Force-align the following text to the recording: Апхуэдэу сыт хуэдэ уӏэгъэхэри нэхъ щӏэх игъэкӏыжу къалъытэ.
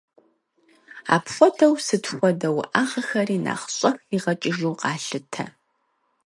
Апхуэдэу 1.15 1.73
сыт 1.85 2.03
хуэдэ 2.13 2.49
уӏэгъэхэри 2.57 3.37
нэхъ 3.45 3.67
щӏэх 3.77 3.95
игъэкӏыжу 4.15 4.73
къалъытэ. 4.79 5.43